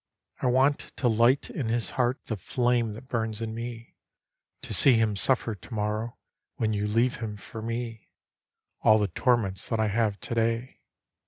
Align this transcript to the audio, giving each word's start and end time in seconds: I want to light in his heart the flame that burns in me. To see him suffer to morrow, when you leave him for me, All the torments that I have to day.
I 0.41 0.47
want 0.47 0.93
to 0.97 1.07
light 1.07 1.51
in 1.51 1.67
his 1.67 1.91
heart 1.91 2.25
the 2.25 2.35
flame 2.35 2.93
that 2.93 3.07
burns 3.07 3.39
in 3.39 3.53
me. 3.53 3.97
To 4.63 4.73
see 4.73 4.93
him 4.95 5.15
suffer 5.15 5.53
to 5.53 5.73
morrow, 5.75 6.17
when 6.55 6.73
you 6.73 6.87
leave 6.87 7.17
him 7.17 7.37
for 7.37 7.61
me, 7.61 8.09
All 8.81 8.97
the 8.97 9.07
torments 9.09 9.69
that 9.69 9.79
I 9.79 9.89
have 9.89 10.19
to 10.21 10.33
day. 10.33 10.81